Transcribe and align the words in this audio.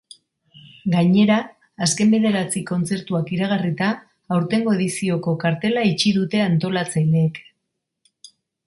Gainera, 0.93 1.35
azken 1.87 2.15
bederatzi 2.15 2.63
kontzertuak 2.71 3.31
iragarrita, 3.37 3.91
aurtengo 4.39 4.75
edizioko 4.79 5.37
kartela 5.45 5.89
itxi 5.95 6.19
dute 6.21 6.45
antolatzaileek. 6.49 7.41